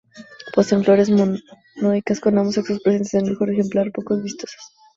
Poseen 0.55 0.83
flores 0.83 1.11
monoicas, 1.11 2.19
con 2.19 2.35
ambos 2.39 2.55
sexos 2.55 2.79
presentes 2.81 3.13
en 3.13 3.19
el 3.25 3.29
mismo 3.33 3.45
ejemplar, 3.45 3.91
poco 3.91 4.19
vistosas. 4.19 4.73